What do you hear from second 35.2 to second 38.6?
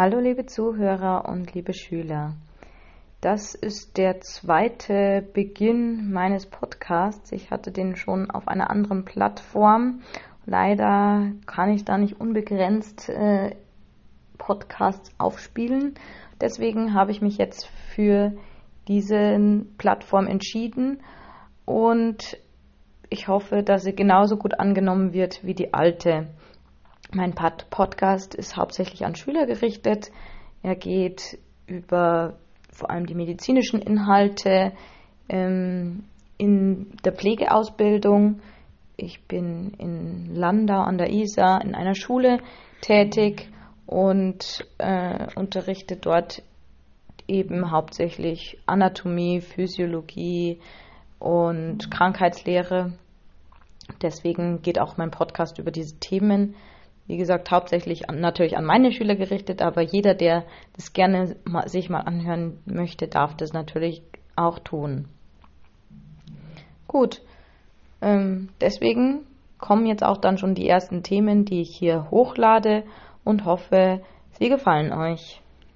ähm, in der Pflegeausbildung.